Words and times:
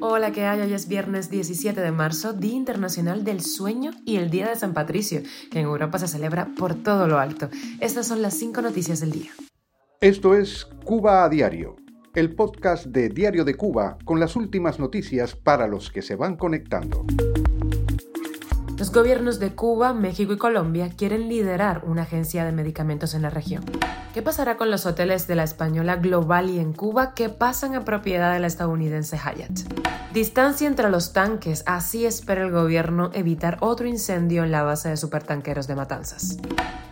Hola, 0.00 0.32
¿qué 0.32 0.44
hay? 0.44 0.60
Hoy 0.60 0.72
es 0.72 0.88
viernes 0.88 1.30
17 1.30 1.80
de 1.80 1.92
marzo, 1.92 2.32
Día 2.32 2.54
Internacional 2.54 3.24
del 3.24 3.40
Sueño 3.40 3.92
y 4.04 4.16
el 4.16 4.30
Día 4.30 4.48
de 4.48 4.56
San 4.56 4.74
Patricio, 4.74 5.22
que 5.50 5.60
en 5.60 5.66
Europa 5.66 5.98
se 5.98 6.08
celebra 6.08 6.48
por 6.58 6.74
todo 6.74 7.06
lo 7.06 7.18
alto. 7.18 7.48
Estas 7.80 8.08
son 8.08 8.20
las 8.20 8.34
cinco 8.34 8.62
noticias 8.62 9.00
del 9.00 9.12
día. 9.12 9.30
Esto 10.00 10.34
es 10.34 10.66
Cuba 10.84 11.24
a 11.24 11.28
Diario, 11.28 11.76
el 12.14 12.34
podcast 12.34 12.86
de 12.86 13.08
Diario 13.08 13.44
de 13.44 13.54
Cuba 13.54 13.96
con 14.04 14.20
las 14.20 14.36
últimas 14.36 14.78
noticias 14.78 15.34
para 15.34 15.66
los 15.66 15.90
que 15.90 16.02
se 16.02 16.16
van 16.16 16.36
conectando. 16.36 17.06
Los 18.84 18.92
gobiernos 18.92 19.38
de 19.38 19.54
Cuba, 19.54 19.94
México 19.94 20.34
y 20.34 20.36
Colombia 20.36 20.90
quieren 20.94 21.30
liderar 21.30 21.84
una 21.86 22.02
agencia 22.02 22.44
de 22.44 22.52
medicamentos 22.52 23.14
en 23.14 23.22
la 23.22 23.30
región. 23.30 23.64
¿Qué 24.12 24.20
pasará 24.20 24.58
con 24.58 24.70
los 24.70 24.84
hoteles 24.84 25.26
de 25.26 25.36
la 25.36 25.42
española 25.42 25.96
Global 25.96 26.50
y 26.50 26.58
en 26.58 26.74
Cuba 26.74 27.14
que 27.14 27.30
pasan 27.30 27.74
a 27.74 27.86
propiedad 27.86 28.34
de 28.34 28.40
la 28.40 28.46
estadounidense 28.46 29.16
Hyatt? 29.16 29.60
Distancia 30.12 30.68
entre 30.68 30.90
los 30.90 31.14
tanques, 31.14 31.62
así 31.64 32.04
espera 32.04 32.42
el 32.42 32.50
gobierno 32.50 33.10
evitar 33.14 33.56
otro 33.60 33.86
incendio 33.86 34.44
en 34.44 34.52
la 34.52 34.62
base 34.62 34.90
de 34.90 34.98
supertanqueros 34.98 35.66
de 35.66 35.76
Matanzas. 35.76 36.36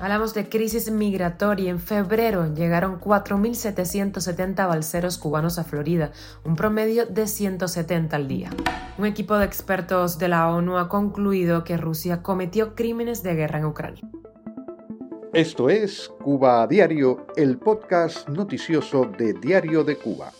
Hablamos 0.00 0.34
de 0.34 0.48
crisis 0.48 0.90
migratoria. 0.90 1.70
En 1.70 1.78
febrero 1.78 2.52
llegaron 2.52 2.98
4.770 2.98 4.66
balseros 4.66 5.16
cubanos 5.16 5.60
a 5.60 5.64
Florida, 5.64 6.10
un 6.42 6.56
promedio 6.56 7.06
de 7.06 7.28
170 7.28 8.16
al 8.16 8.26
día. 8.26 8.50
Un 8.98 9.06
equipo 9.06 9.36
de 9.36 9.44
expertos 9.44 10.18
de 10.18 10.26
la 10.26 10.48
ONU 10.48 10.78
ha 10.78 10.88
concluido 10.88 11.62
que 11.62 11.76
Rusia 11.82 12.22
cometió 12.22 12.74
crímenes 12.74 13.22
de 13.22 13.34
guerra 13.34 13.58
en 13.58 13.66
Ucrania. 13.66 14.02
Esto 15.34 15.68
es 15.68 16.10
Cuba 16.22 16.62
a 16.62 16.66
Diario, 16.66 17.26
el 17.36 17.58
podcast 17.58 18.28
noticioso 18.28 19.04
de 19.18 19.32
Diario 19.34 19.82
de 19.82 19.96
Cuba. 19.96 20.30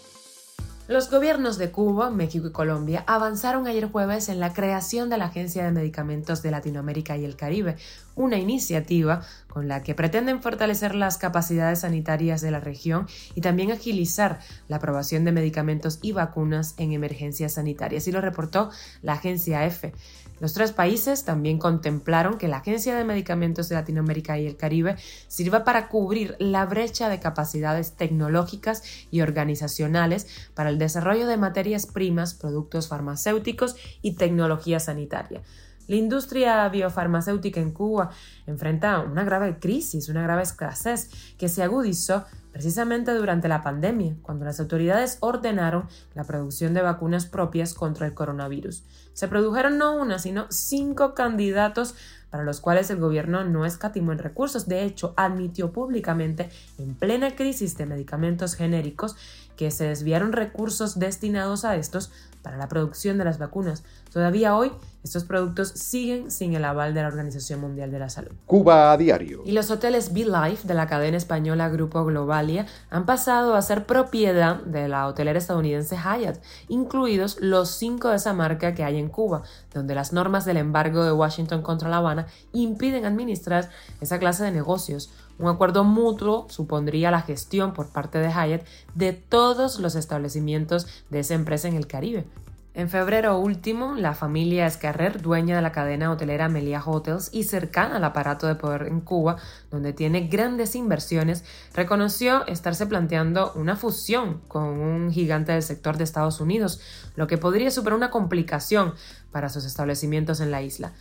Los 0.92 1.10
gobiernos 1.10 1.56
de 1.56 1.70
Cuba, 1.70 2.10
México 2.10 2.48
y 2.48 2.52
Colombia 2.52 3.02
avanzaron 3.06 3.66
ayer 3.66 3.91
jueves 3.91 4.28
en 4.28 4.41
la 4.41 4.52
creación 4.52 5.08
de 5.08 5.16
la 5.16 5.25
Agencia 5.25 5.64
de 5.64 5.72
Medicamentos 5.72 6.42
de 6.42 6.50
Latinoamérica 6.50 7.16
y 7.16 7.25
el 7.25 7.34
Caribe, 7.34 7.77
una 8.14 8.36
iniciativa 8.36 9.22
con 9.48 9.69
la 9.69 9.83
que 9.83 9.94
pretenden 9.94 10.42
fortalecer 10.42 10.94
las 10.94 11.16
capacidades 11.16 11.81
sanitarias 11.81 12.42
de 12.42 12.50
la 12.50 12.61
región 12.61 13.06
y 13.34 13.41
también 13.41 13.72
agilizar 13.72 14.41
la 14.69 14.77
aprobación 14.77 15.25
de 15.25 15.33
medicamentos 15.33 15.98
y 16.03 16.12
vacunas 16.12 16.75
en 16.77 16.92
emergencias 16.92 17.55
sanitarias. 17.55 18.06
Y 18.06 18.12
lo 18.12 18.20
reportó 18.20 18.69
la 19.00 19.14
agencia 19.14 19.64
EFE. 19.64 19.94
Los 20.42 20.55
tres 20.55 20.72
países 20.72 21.25
también 21.25 21.59
contemplaron 21.59 22.36
que 22.36 22.48
la 22.48 22.56
Agencia 22.56 22.97
de 22.97 23.05
Medicamentos 23.05 23.69
de 23.69 23.77
Latinoamérica 23.77 24.41
y 24.41 24.48
el 24.48 24.56
Caribe 24.56 24.97
sirva 25.28 25.62
para 25.62 25.86
cubrir 25.86 26.34
la 26.41 26.66
brecha 26.66 27.09
de 27.09 27.20
capacidades 27.20 27.92
tecnológicas 27.92 28.83
y 29.12 29.20
organizacionales 29.20 30.27
para 30.55 30.70
el 30.70 30.78
desarrollo 30.83 31.27
de 31.27 31.36
materias 31.36 31.86
primas, 31.86 32.34
productos 32.34 32.88
farmacéuticos 32.88 33.77
y 34.02 34.16
tecnología 34.16 34.80
sanitaria. 34.80 35.42
La 35.88 35.97
industria 35.97 36.69
biofarmacéutica 36.69 37.61
en 37.61 37.72
Cuba 37.72 38.11
enfrenta 38.47 39.00
una 39.00 39.25
grave 39.25 39.58
crisis, 39.58 40.08
una 40.08 40.22
grave 40.22 40.42
escasez 40.42 41.10
que 41.36 41.48
se 41.48 41.62
agudizó 41.62 42.25
precisamente 42.53 43.12
durante 43.14 43.48
la 43.48 43.62
pandemia, 43.62 44.14
cuando 44.22 44.44
las 44.44 44.60
autoridades 44.60 45.16
ordenaron 45.20 45.88
la 46.14 46.25
producción 46.25 46.75
de 46.75 46.83
vacunas 46.83 47.27
propias 47.27 47.75
contra 47.75 48.06
el 48.06 48.14
coronavirus. 48.14 48.84
Se 49.12 49.27
produjeron 49.27 49.78
no 49.78 49.97
una, 49.97 50.19
sino 50.19 50.47
cinco 50.50 51.14
candidatos 51.14 51.94
para 52.30 52.44
los 52.44 52.60
cuales 52.60 52.88
el 52.91 52.98
gobierno 52.98 53.44
no 53.44 53.66
escatimó 53.66 54.12
en 54.12 54.19
recursos. 54.19 54.66
De 54.66 54.84
hecho, 54.84 55.12
admitió 55.19 55.72
públicamente, 55.72 56.48
en 56.78 56.94
plena 56.94 57.36
crisis 57.36 57.77
de 57.77 57.84
medicamentos 57.84 58.55
genéricos, 58.55 59.16
que 59.62 59.70
se 59.70 59.84
desviaron 59.84 60.32
recursos 60.32 60.98
destinados 60.98 61.64
a 61.64 61.77
estos 61.77 62.10
para 62.42 62.56
la 62.56 62.68
producción 62.68 63.18
de 63.18 63.24
las 63.24 63.38
vacunas. 63.38 63.84
Todavía 64.12 64.56
hoy 64.56 64.72
estos 65.04 65.24
productos 65.24 65.70
siguen 65.70 66.30
sin 66.30 66.54
el 66.54 66.64
aval 66.64 66.94
de 66.94 67.02
la 67.02 67.08
Organización 67.08 67.60
Mundial 67.60 67.91
de 67.91 67.98
la 67.98 68.08
Salud. 68.08 68.30
Cuba 68.46 68.92
a 68.92 68.97
diario. 68.97 69.42
Y 69.44 69.53
los 69.53 69.70
hoteles 69.70 70.12
Life 70.12 70.66
de 70.66 70.75
la 70.75 70.87
cadena 70.87 71.16
española 71.16 71.69
Grupo 71.69 72.04
Globalia 72.04 72.66
han 72.88 73.04
pasado 73.04 73.56
a 73.56 73.62
ser 73.62 73.84
propiedad 73.84 74.62
de 74.62 74.87
la 74.87 75.09
hotelera 75.09 75.38
estadounidense 75.38 75.97
Hyatt, 75.97 76.41
incluidos 76.69 77.38
los 77.41 77.70
cinco 77.70 78.10
de 78.10 78.16
esa 78.16 78.32
marca 78.32 78.75
que 78.75 78.84
hay 78.84 78.98
en 78.98 79.08
Cuba, 79.08 79.42
donde 79.75 79.94
las 79.94 80.12
normas 80.12 80.44
del 80.44 80.58
embargo 80.58 81.03
de 81.04 81.12
Washington 81.12 81.62
contra 81.62 81.88
La 81.88 81.97
Habana 81.97 82.26
impiden 82.53 83.04
administrar 83.04 83.70
esa 84.00 84.20
clase 84.20 84.44
de 84.44 84.53
negocios. 84.53 85.10
Un 85.38 85.48
acuerdo 85.48 85.84
mutuo 85.84 86.47
supondría 86.48 87.10
la 87.10 87.22
gestión 87.22 87.72
por 87.72 87.88
parte 87.88 88.19
de 88.19 88.31
Hyatt 88.31 88.66
de 88.94 89.12
todos 89.12 89.78
los 89.78 89.94
establecimientos 89.94 90.87
de 91.10 91.20
esa 91.20 91.34
empresa 91.34 91.69
en 91.69 91.75
el 91.75 91.87
Caribe, 91.87 92.26
en 92.75 92.88
febrero 92.88 93.37
último, 93.37 93.97
la 93.97 94.15
familia 94.15 94.66
Escarrer, 94.66 95.20
dueña 95.20 95.54
de 95.56 95.60
la 95.60 95.72
cadena 95.72 96.10
hotelera 96.10 96.48
Melia 96.48 96.82
Hotels 96.82 97.28
y 97.31 97.44
cercana 97.44 97.97
al 97.97 98.04
aparato 98.04 98.47
de 98.47 98.54
poder 98.54 98.87
en 98.87 99.03
Cuba, 99.03 99.37
donde 99.70 99.93
tiene 99.93 100.26
grandes 100.28 100.75
inversiones, 100.75 101.44
reconoció 101.75 102.47
estarse 102.47 102.87
planteando 102.87 103.53
una 103.56 103.76
fusión 103.76 104.41
con 104.49 104.64
un 104.64 105.12
gigante 105.12 105.53
del 105.53 105.62
sector 105.62 105.99
de 105.99 106.04
Estados 106.04 106.41
Unidos, 106.41 106.81
lo 107.14 107.26
que 107.26 107.37
podría 107.37 107.70
superar 107.70 107.99
una 107.99 108.10
complicación 108.10 108.94
para 109.32 109.50
sus 109.50 109.66
establecimientos 109.66 110.41
en 110.41 110.50
la 110.50 110.62
isla. 110.62 110.94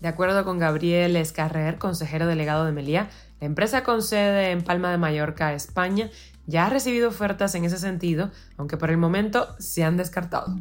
De 0.00 0.08
acuerdo 0.08 0.44
con 0.44 0.58
Gabriel 0.58 1.16
Escarrer, 1.16 1.78
consejero 1.78 2.26
delegado 2.26 2.64
de 2.64 2.72
Melia, 2.72 3.08
la 3.40 3.46
empresa 3.46 3.82
con 3.82 4.02
sede 4.02 4.50
en 4.50 4.62
Palma 4.62 4.90
de 4.90 4.98
Mallorca, 4.98 5.52
España, 5.54 6.10
ya 6.46 6.66
ha 6.66 6.70
recibido 6.70 7.08
ofertas 7.08 7.54
en 7.54 7.64
ese 7.64 7.78
sentido, 7.78 8.30
aunque 8.56 8.76
por 8.76 8.90
el 8.90 8.98
momento 8.98 9.56
se 9.58 9.84
han 9.84 9.96
descartado. 9.96 10.54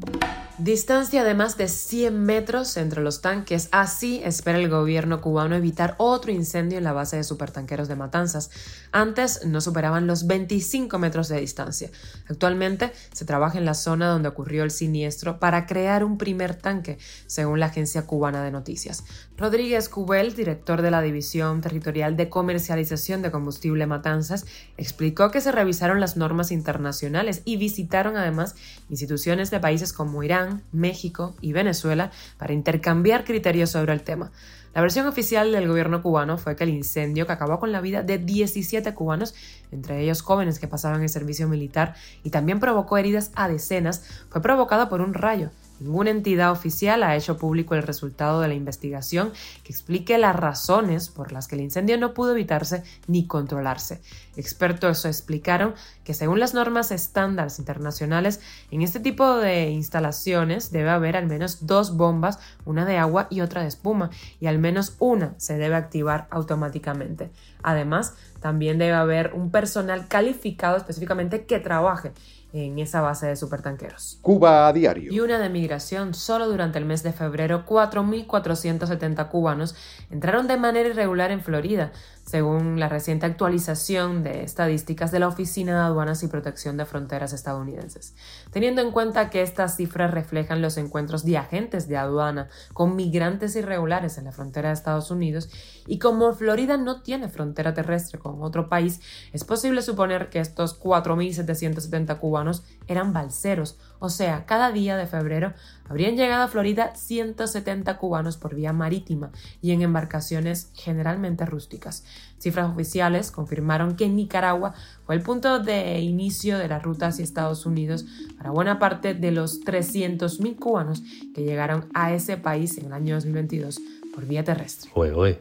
Distancia 0.58 1.26
de 1.26 1.34
más 1.34 1.58
de 1.58 1.68
100 1.68 2.18
metros 2.18 2.78
entre 2.78 3.02
los 3.02 3.20
tanques, 3.20 3.68
así 3.74 4.22
espera 4.24 4.58
el 4.58 4.70
gobierno 4.70 5.20
cubano 5.20 5.54
evitar 5.54 5.96
otro 5.98 6.32
incendio 6.32 6.78
en 6.78 6.86
la 6.86 6.94
base 6.94 7.18
de 7.18 7.26
supertanqueros 7.26 7.90
de 7.90 7.98
Matanzas. 7.98 8.50
Antes 8.94 9.46
no 9.46 9.60
superaban 9.60 10.08
los 10.08 10.28
25 10.28 10.98
metros 10.98 11.28
de 11.28 11.42
distancia. 11.42 11.90
Actualmente 12.30 12.94
se 13.12 13.26
trabaja 13.26 13.58
en 13.58 13.66
la 13.66 13.74
zona 13.74 14.08
donde 14.08 14.30
ocurrió 14.30 14.64
el 14.64 14.72
siniestro 14.72 15.42
para 15.42 15.66
crear 15.66 16.06
un 16.06 16.18
primer 16.18 16.56
tanque, 16.56 17.00
según 17.28 17.60
la 17.60 17.66
agencia 17.66 18.04
cubana 18.04 18.42
de 18.42 18.52
noticias. 18.52 19.04
Rodríguez 19.38 19.90
Cubel, 19.90 20.36
director 20.36 20.82
de 20.82 20.92
la 20.92 21.02
División 21.02 21.60
Territorial 21.60 22.16
de 22.16 22.30
Comercialización 22.30 23.22
de 23.22 23.32
Combustible 23.32 23.88
Matanzas, 23.88 24.46
explicó 24.78 25.32
que 25.32 25.42
se 25.42 25.52
revisaron 25.52 26.00
las 26.00 26.16
normas 26.16 26.54
internacionales 26.54 27.42
y 27.44 27.58
visitaron 27.58 28.16
además 28.16 28.56
instituciones 28.90 29.52
de 29.52 29.60
países 29.60 29.92
como 29.92 30.24
Irán, 30.24 30.45
México 30.72 31.36
y 31.42 31.54
Venezuela 31.54 32.12
para 32.38 32.54
intercambiar 32.54 33.24
criterios 33.24 33.72
sobre 33.72 33.94
el 33.94 34.04
tema. 34.04 34.32
La 34.74 34.82
versión 34.82 35.08
oficial 35.08 35.54
del 35.54 35.70
gobierno 35.70 36.02
cubano 36.02 36.38
fue 36.38 36.58
que 36.58 36.66
el 36.66 36.70
incendio 36.70 37.26
que 37.26 37.32
acabó 37.32 37.60
con 37.60 37.72
la 37.72 37.80
vida 37.80 38.04
de 38.04 38.18
17 38.18 38.94
cubanos, 38.94 39.34
entre 39.72 40.02
ellos 40.02 40.22
jóvenes 40.22 40.60
que 40.60 40.68
pasaban 40.68 41.02
el 41.02 41.10
servicio 41.10 41.48
militar 41.48 41.96
y 42.24 42.30
también 42.30 42.60
provocó 42.60 42.98
heridas 42.98 43.32
a 43.36 43.48
decenas, 43.48 44.04
fue 44.30 44.42
provocado 44.42 44.90
por 44.90 45.00
un 45.00 45.14
rayo 45.14 45.50
Ninguna 45.80 46.12
entidad 46.12 46.52
oficial 46.52 47.04
ha 47.04 47.18
hecho 47.18 47.38
público 47.38 47.76
el 47.76 47.84
resultado 47.84 48.40
de 48.40 48.48
la 48.48 48.54
investigación 48.54 49.34
que 49.64 49.74
explique 49.74 50.18
las 50.18 50.36
razones 50.36 51.10
por 51.10 51.34
las 51.34 51.48
que 51.48 51.56
el 51.56 51.62
incendio 51.62 51.98
no 51.98 52.14
pudo 52.14 52.32
evitarse 52.32 52.84
ni 53.08 53.28
controlarse. 53.28 54.02
Expertos 54.38 55.04
explicaron 55.04 55.74
que 56.06 56.14
según 56.14 56.40
las 56.40 56.54
normas 56.54 56.92
estándares 56.92 57.60
internacionales, 57.60 58.40
en 58.72 58.84
este 58.84 59.02
tipo 59.02 59.38
de 59.38 59.70
instalaciones 59.70 60.72
debe 60.72 60.90
haber 60.90 61.18
al 61.18 61.28
menos 61.28 61.66
dos 61.66 61.98
bombas, 61.98 62.40
una 62.64 62.86
de 62.86 62.98
agua 62.98 63.28
y 63.30 63.42
otra 63.42 63.62
de 63.62 63.68
espuma, 63.68 64.10
y 64.40 64.48
al 64.48 64.60
menos 64.60 64.96
una 65.00 65.36
se 65.38 65.58
debe 65.58 65.76
activar 65.76 66.28
automáticamente. 66.30 67.32
Además, 67.64 68.14
también 68.40 68.78
debe 68.78 68.94
haber 68.94 69.34
un 69.34 69.52
personal 69.52 70.08
calificado 70.08 70.78
específicamente 70.78 71.46
que 71.46 71.60
trabaje 71.60 72.14
en 72.56 72.80
esa 72.80 73.02
base 73.02 73.28
de 73.28 73.36
supertanqueros. 73.36 74.20
Cuba 74.22 74.68
a 74.68 74.74
diario. 74.74 75.12
Y 75.12 75.20
una 75.20 75.40
de 75.40 75.50
migración. 75.50 76.14
Solo 76.14 76.48
durante 76.48 76.80
el 76.80 76.86
mes 76.86 77.04
de 77.04 77.12
febrero, 77.12 77.66
4.470 77.66 79.30
cubanos 79.30 79.76
entraron 80.10 80.48
de 80.48 80.58
manera 80.58 80.90
irregular 80.90 81.32
en 81.32 81.42
Florida, 81.42 81.92
según 82.26 82.80
la 82.80 82.90
reciente 82.90 83.28
actualización 83.28 84.24
de 84.24 84.44
estadísticas 84.44 85.12
de 85.12 85.20
la 85.20 85.28
Oficina 85.28 85.74
de 85.74 85.86
Aduanas 85.86 86.24
y 86.24 86.28
Protección 86.28 86.76
de 86.76 86.86
Fronteras 86.86 87.34
estadounidenses. 87.34 88.16
Teniendo 88.52 88.82
en 88.82 88.92
cuenta 88.92 89.30
que 89.30 89.44
estas 89.44 89.78
cifras 89.78 90.12
reflejan 90.12 90.62
los 90.62 90.78
encuentros 90.78 91.24
de 91.24 91.38
agentes 91.38 91.88
de 91.88 91.98
aduana 91.98 92.50
con 92.74 92.96
migrantes 92.96 93.56
irregulares 93.56 94.18
en 94.18 94.26
la 94.26 94.32
frontera 94.32 94.70
de 94.70 94.74
Estados 94.74 95.12
Unidos, 95.12 95.50
y 95.86 96.00
como 96.00 96.34
Florida 96.34 96.78
no 96.78 97.04
tiene 97.04 97.30
frontera 97.30 97.76
terrestre 97.76 98.18
con 98.18 98.42
otro 98.42 98.70
país, 98.70 99.02
es 99.32 99.44
posible 99.44 99.84
suponer 99.84 100.30
que 100.30 100.40
estos 100.40 100.80
4.770 100.82 102.20
cubanos 102.20 102.64
eran 102.88 103.14
balseros 103.14 103.78
O 104.00 104.10
sea, 104.10 104.46
cada 104.46 104.72
día 104.72 104.98
de 104.98 105.08
febrero 105.08 105.54
habrían 105.88 106.16
llegado 106.16 106.44
a 106.44 106.48
Florida 106.48 106.96
170 106.96 107.98
cubanos 107.98 108.38
por 108.38 108.56
vía 108.56 108.74
marítima 108.74 109.32
y 109.62 109.72
en 109.72 109.82
embarcaciones 109.82 110.72
generalmente 110.74 111.46
rústicas. 111.46 112.04
Cifras 112.38 112.70
oficiales 112.70 113.32
confirmaron 113.32 113.96
que 113.96 114.10
Nicaragua 114.10 114.74
fue 115.06 115.16
el 115.16 115.22
punto 115.22 115.60
de 115.60 116.00
inicio 116.00 116.58
de 116.58 116.68
la 116.68 116.80
ruta 116.80 117.08
hacia 117.08 117.24
Estados 117.24 117.66
Unidos 117.66 118.06
para 118.38 118.52
buena 118.52 118.80
parte 118.80 119.14
de 119.14 119.32
los 119.32 119.62
300.000 119.62 120.58
cubanos 120.58 121.02
que 121.34 121.44
llegaron 121.44 121.90
a 121.94 122.14
ese 122.14 122.38
país 122.38 122.78
en 122.78 122.86
el 122.86 122.94
año 122.94 123.16
2022 123.16 123.80
por 124.16 124.26
vía 124.26 124.44
terrestre. 124.44 124.90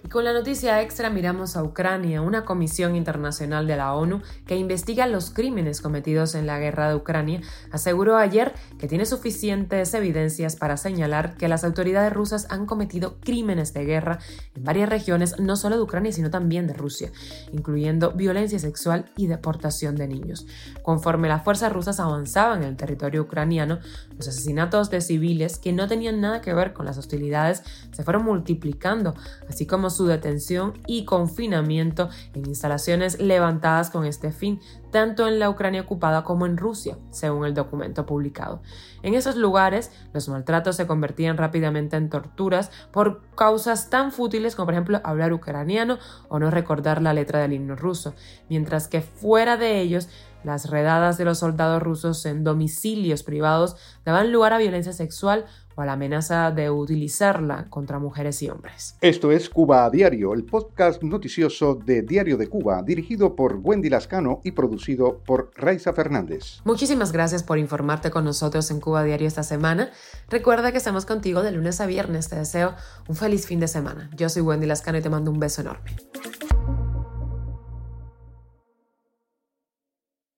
Y 0.04 0.08
con 0.08 0.24
la 0.24 0.32
noticia 0.32 0.82
extra 0.82 1.08
miramos 1.08 1.56
a 1.56 1.62
Ucrania, 1.62 2.20
una 2.22 2.44
comisión 2.44 2.96
internacional 2.96 3.66
de 3.66 3.76
la 3.76 3.94
ONU 3.94 4.20
que 4.46 4.56
investiga 4.56 5.06
los 5.06 5.30
crímenes 5.30 5.80
cometidos 5.80 6.34
en 6.34 6.46
la 6.46 6.58
guerra 6.58 6.88
de 6.88 6.96
Ucrania, 6.96 7.40
aseguró 7.70 8.16
ayer 8.16 8.52
que 8.78 8.88
tiene 8.88 9.06
suficientes 9.06 9.94
evidencias 9.94 10.56
para 10.56 10.76
señalar 10.76 11.36
que 11.36 11.48
las 11.48 11.64
autoridades 11.64 12.12
rusas 12.12 12.46
han 12.50 12.66
cometido 12.66 13.18
crímenes 13.20 13.72
de 13.74 13.84
guerra 13.84 14.18
en 14.54 14.64
varias 14.64 14.88
regiones, 14.88 15.38
no 15.38 15.56
solo 15.56 15.76
de 15.76 15.82
Ucrania, 15.82 16.12
sino 16.12 16.30
también 16.30 16.66
de 16.66 16.74
Rusia, 16.74 17.10
incluyendo 17.52 18.12
violencia 18.12 18.58
sexual 18.58 19.06
y 19.16 19.26
deportación 19.26 19.96
de 19.96 20.08
niños. 20.08 20.46
Conforme 20.82 21.28
las 21.28 21.44
fuerzas 21.44 21.72
rusas 21.72 22.00
avanzaban 22.00 22.62
en 22.62 22.70
el 22.70 22.76
territorio 22.76 23.22
ucraniano, 23.22 23.78
los 24.16 24.28
asesinatos 24.28 24.90
de 24.90 25.00
civiles 25.00 25.58
que 25.58 25.72
no 25.72 25.88
tenían 25.88 26.20
nada 26.20 26.40
que 26.40 26.54
ver 26.54 26.72
con 26.72 26.86
las 26.86 26.98
hostilidades 26.98 27.62
se 27.92 28.02
fueron 28.02 28.24
multiplicando 28.24 29.14
así 29.48 29.66
como 29.66 29.90
su 29.90 30.06
detención 30.06 30.74
y 30.86 31.04
confinamiento 31.04 32.08
en 32.34 32.46
instalaciones 32.46 33.20
levantadas 33.20 33.90
con 33.90 34.04
este 34.04 34.32
fin, 34.32 34.60
tanto 34.94 35.26
en 35.26 35.40
la 35.40 35.50
Ucrania 35.50 35.80
ocupada 35.80 36.22
como 36.22 36.46
en 36.46 36.56
Rusia, 36.56 36.96
según 37.10 37.46
el 37.46 37.52
documento 37.52 38.06
publicado. 38.06 38.62
En 39.02 39.14
esos 39.14 39.34
lugares, 39.34 39.90
los 40.12 40.28
maltratos 40.28 40.76
se 40.76 40.86
convertían 40.86 41.36
rápidamente 41.36 41.96
en 41.96 42.08
torturas 42.08 42.70
por 42.92 43.22
causas 43.34 43.90
tan 43.90 44.12
fútiles 44.12 44.54
como, 44.54 44.66
por 44.66 44.74
ejemplo, 44.74 45.00
hablar 45.02 45.32
ucraniano 45.32 45.98
o 46.28 46.38
no 46.38 46.48
recordar 46.48 47.02
la 47.02 47.12
letra 47.12 47.40
del 47.40 47.54
himno 47.54 47.74
ruso, 47.74 48.14
mientras 48.48 48.86
que 48.86 49.00
fuera 49.00 49.56
de 49.56 49.80
ellos, 49.80 50.08
las 50.44 50.70
redadas 50.70 51.18
de 51.18 51.24
los 51.24 51.38
soldados 51.38 51.82
rusos 51.82 52.24
en 52.26 52.44
domicilios 52.44 53.22
privados 53.22 53.76
daban 54.04 54.32
lugar 54.32 54.52
a 54.52 54.58
violencia 54.58 54.92
sexual 54.92 55.46
o 55.76 55.82
a 55.82 55.86
la 55.86 55.94
amenaza 55.94 56.50
de 56.50 56.70
utilizarla 56.70 57.66
contra 57.68 57.98
mujeres 57.98 58.42
y 58.42 58.48
hombres. 58.48 58.96
Esto 59.00 59.32
es 59.32 59.48
Cuba 59.48 59.84
a 59.84 59.90
Diario, 59.90 60.32
el 60.34 60.44
podcast 60.44 61.02
noticioso 61.02 61.74
de 61.74 62.02
Diario 62.02 62.36
de 62.36 62.46
Cuba, 62.46 62.82
dirigido 62.82 63.34
por 63.34 63.58
Wendy 63.62 63.90
Lascano 63.90 64.40
y 64.44 64.52
producido 64.52 65.18
por 65.26 65.50
Raiza 65.56 65.92
Fernández. 65.92 66.60
Muchísimas 66.64 67.12
gracias 67.12 67.42
por 67.42 67.58
informarte 67.58 68.10
con 68.10 68.24
nosotros 68.24 68.70
en 68.70 68.80
Cuba 68.80 69.00
a 69.00 69.04
Diario 69.04 69.26
esta 69.26 69.42
semana. 69.42 69.90
Recuerda 70.28 70.70
que 70.70 70.78
estamos 70.78 71.06
contigo 71.06 71.42
de 71.42 71.52
lunes 71.52 71.80
a 71.80 71.86
viernes. 71.86 72.28
Te 72.28 72.36
deseo 72.36 72.74
un 73.08 73.16
feliz 73.16 73.46
fin 73.46 73.60
de 73.60 73.68
semana. 73.68 74.10
Yo 74.16 74.28
soy 74.28 74.42
Wendy 74.42 74.66
Lascano 74.66 74.98
y 74.98 75.02
te 75.02 75.10
mando 75.10 75.30
un 75.30 75.40
beso 75.40 75.62
enorme. 75.62 75.96